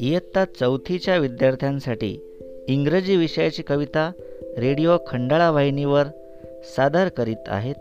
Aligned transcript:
इयत्ता 0.00 0.44
चौथीच्या 0.44 1.16
विद्यार्थ्यांसाठी 1.16 2.18
इंग्रजी 2.68 3.16
विषयाची 3.16 3.62
कविता 3.62 4.10
रेडिओ 4.58 4.96
खंडाळा 5.06 5.50
वाहिनीवर 5.50 6.04
सादर 6.64 7.08
करीत 7.08 7.36
आहेत 7.46 7.74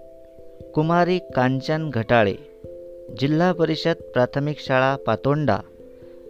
कुमारी 0.73 1.19
कांचन 1.35 1.89
घटाळे 1.89 2.33
जिल्हा 3.19 3.51
परिषद 3.51 3.95
प्राथमिक 4.13 4.59
शाळा 4.59 4.95
पातोंडा 4.95 5.57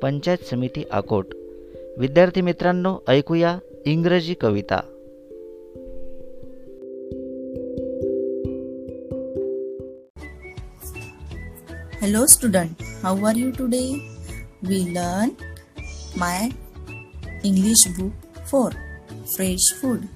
पंचायत 0.02 0.38
समिती 0.38 0.84
आकोट 0.91 1.25
विद्यार्थी 1.97 2.41
मित्रांनो 2.41 2.97
ऐकूया 3.07 3.59
इंग्रजी 3.86 4.33
कविता. 4.33 4.81
Hello 12.02 12.25
student 12.25 12.83
how 13.03 13.25
are 13.25 13.36
you 13.36 13.52
today 13.52 13.99
we 14.63 14.94
learn 14.94 15.30
my 16.15 16.51
English 17.43 17.85
book 17.97 18.13
4 18.47 18.71
Fresh 19.35 19.79
Food 19.79 20.07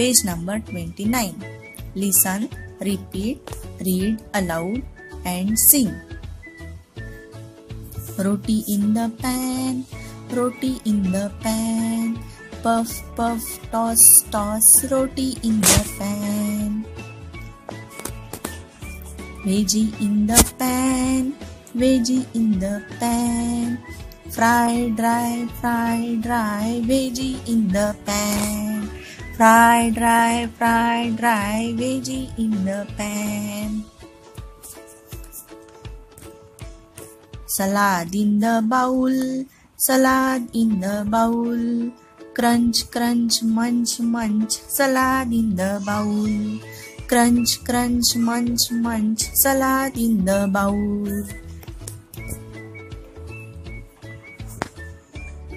page 0.00 0.24
number 0.24 0.56
29. 0.64 1.36
Listen, 1.94 2.48
repeat, 2.80 3.36
read 3.84 4.16
aloud 4.32 4.80
and 5.28 5.52
sing. 5.68 5.92
Roti 8.16 8.64
in 8.68 8.94
the 8.96 9.12
pan, 9.20 9.84
roti 10.32 10.80
in 10.88 11.04
the 11.12 11.28
pan. 11.44 12.16
Puff, 12.62 12.88
puff, 13.12 13.44
toss, 13.68 14.00
toss, 14.32 14.64
roti 14.88 15.36
in 15.44 15.60
the 15.60 15.82
pan. 16.00 16.84
Veggie 19.44 19.92
in 20.00 20.24
the 20.24 20.40
pan, 20.56 21.36
veggie 21.76 22.24
in 22.32 22.56
the 22.56 22.80
pan. 23.00 23.76
Fry 24.30 24.94
dry, 24.94 25.42
fry 25.58 26.14
dry, 26.22 26.78
veggie 26.86 27.34
in 27.50 27.66
the 27.66 27.90
pan. 28.06 28.86
Fry 29.34 29.90
dry, 29.90 30.46
fry 30.54 31.10
dry, 31.18 31.74
veggie 31.74 32.30
in 32.38 32.54
the 32.62 32.86
pan. 32.94 33.82
Salad 37.50 38.14
in 38.14 38.38
the 38.38 38.62
bowl, 38.62 39.10
salad 39.74 40.46
in 40.54 40.78
the 40.78 41.02
bowl. 41.10 41.90
Crunch, 42.30 42.86
crunch, 42.94 43.42
munch, 43.42 43.98
munch, 43.98 44.62
salad 44.70 45.34
in 45.34 45.58
the 45.58 45.82
bowl. 45.82 46.30
Crunch, 47.10 47.58
crunch, 47.66 48.14
munch, 48.14 48.70
munch, 48.70 49.26
salad 49.34 49.98
in 49.98 50.24
the 50.24 50.46
bowl. 50.46 51.49